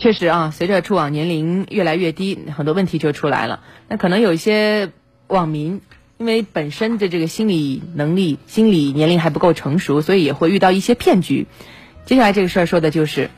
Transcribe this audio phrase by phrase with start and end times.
[0.00, 3.60] 确实啊，随着触网年龄越来越低，很多问题就出来了。
[3.86, 4.92] 那可能有一些
[5.26, 5.82] 网民，
[6.16, 11.46] 因为本身的这个心理能力、心理年龄还不够成熟，所以也会遇到一些骗局。
[12.06, 13.28] 接下来这个事儿说的就是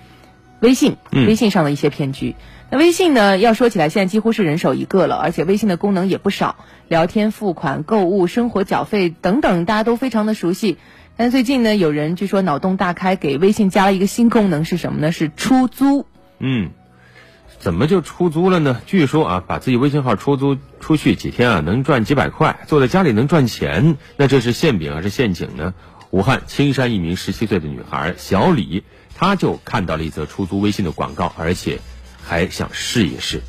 [0.60, 2.36] 微信，微信上的一些骗局。
[2.70, 6.54] 那微信呢，要说起来，现在几乎是人手一个了，而且微信的功能也不少，
[6.86, 10.78] 聊天、付款、购物、生活缴费等等，大家都非常的熟悉。
[11.16, 15.10] 但最近呢，有人据说脑洞大开，给微信加了一个新功能，是什么呢？
[15.10, 16.06] 是出租。
[16.44, 16.72] 嗯，
[17.60, 18.80] 怎么就出租了呢？
[18.84, 25.72] 据说啊，把自己微信号出租出去几天啊，能赚几百块，坐在家里能赚钱，那这是馅饼还是陷阱呢？
[26.10, 28.82] 武汉青山一名十七岁的女孩小李，
[29.16, 31.78] 她就看到了一则出租微信的广告，而且
[32.20, 33.40] 还想试一试。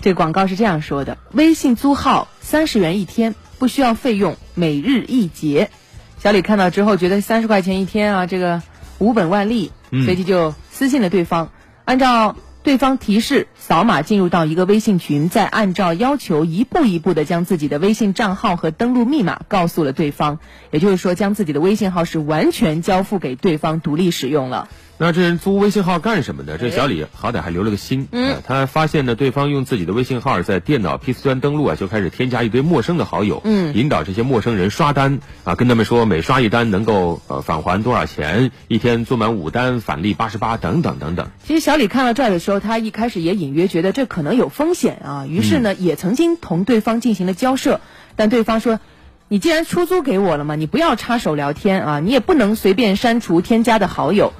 [0.00, 5.70] 这广告是这样说的：微信租号三十元一天，不需要费用，每日一节。
[6.18, 8.60] 小李看到之后觉得三十块钱一天啊，这个
[8.98, 9.70] 无本万利，
[10.04, 11.52] 随即就私信了对方。
[11.84, 20.38] 按照对方提示，扫码进入到一个微信群，再按照要求一步一步的将自己的微信账号和登录密码告诉了对方，
[20.70, 24.68] 也就是说，将自己的微信号是完全交付给对方独立使用了。
[25.04, 26.58] 那这人租微信号干什么的？
[26.58, 28.06] 这小李好歹还留了个心。
[28.12, 33.40] 嗯，他发现呢，对方用自己的微信号在电脑 PC 端登录啊，就开始添加一堆陌生的好友。
[33.42, 41.26] 嗯，引导这些陌生人刷单啊，跟他们说每刷一单能够呃返还多少钱，一天做满五单返利八十八等等等等。
[41.44, 47.80] 其实小李看到这儿的时候，他一开始也隐约觉得这可能有风险啊，于是呢也曾经同对方进行了交涉，
[48.14, 48.78] 但对方说
[49.26, 54.32] ：“你既然出租给我了嘛，你不要插手聊天啊，你也不能随便删除添加的好友。”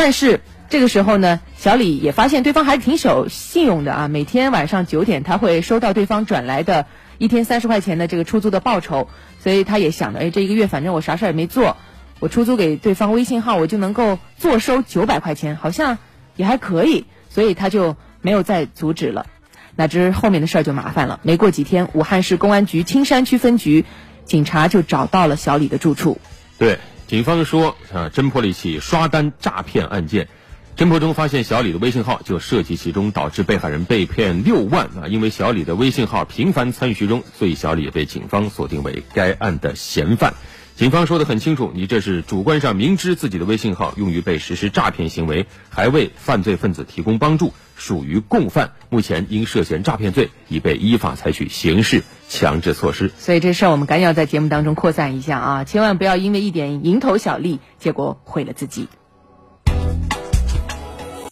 [0.00, 4.06] 但是这个时候呢，小李也发现对方还是挺守信用的啊。
[4.06, 6.86] 每天晚上九点，他会收到对方转来的
[7.18, 9.08] 一天三十块钱的这个出租的报酬，
[9.40, 11.76] 所以他也想着，哎，这一个月反正我啥事儿也没做，
[12.20, 15.98] 我出租给对方微信号，我就能够坐收九百块钱，好像
[16.36, 19.26] 也还可以，所以他就没有再阻止了。
[19.74, 21.18] 哪知后面的事儿就麻烦了。
[21.24, 23.84] 没过几天，武汉市公安局青山区分局
[24.24, 26.20] 警察就找到了小李的住处。
[26.56, 26.78] 对。
[27.08, 30.28] 警方说，啊，侦破了一起刷单诈骗案件，
[30.76, 35.08] 侦破中发现小李的微信号就涉及其中，导致被害人被骗六万啊！
[35.08, 40.34] 因为小李的微信号频繁参与其中，所以小李也被警方锁定为该案的嫌犯。
[40.76, 47.54] 警方说的很清楚，你这是主观上明知自己的微信号用于被实施诈骗行为，还为犯罪分子提供帮助。
[47.74, 53.10] 属于共犯，目前因涉嫌诈骗罪已被依法采取刑事强制措施。
[53.18, 55.64] 所以这事儿我们赶紧要在节目当中扩散一下啊！
[55.64, 58.88] 千万不要因为一点蝇头小利，结果毁了自己。